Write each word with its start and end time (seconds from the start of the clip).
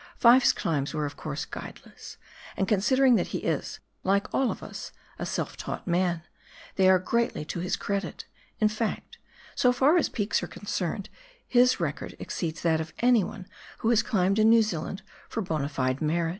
Fyfe's 0.19 0.51
climbs 0.51 0.95
were 0.95 1.05
of 1.05 1.15
course 1.15 1.45
guideless, 1.45 2.17
and 2.57 2.67
considering 2.67 3.17
that 3.17 3.27
he 3.27 3.37
is— 3.37 3.79
like 4.03 4.25
all 4.33 4.49
of 4.49 4.63
us— 4.63 4.91
a 5.19 5.27
self 5.27 5.55
taught 5.55 5.85
man, 5.85 6.23
they 6.75 6.89
are 6.89 6.97
greatly 6.97 7.45
to 7.45 7.59
his 7.59 7.75
credit; 7.75 8.25
in 8.59 8.67
fact, 8.67 9.19
so 9.53 9.71
far 9.71 9.97
as 9.99 10.09
peaks 10.09 10.41
are 10.41 10.47
concerned, 10.47 11.07
his 11.47 11.79
record 11.79 12.15
exceeds 12.17 12.63
that 12.63 12.81
of 12.81 12.93
anyone 12.97 13.45
who 13.85 13.91
has 13.91 14.01
climbed 14.01 14.39
in 14.39 14.49
New 14.49 14.63
Zealand 14.63 15.03
for 15.29 15.43
lona 15.47 15.69
fide 15.69 16.01
merit. 16.01 16.29